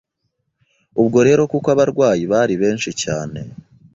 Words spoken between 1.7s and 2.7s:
abarwayi bari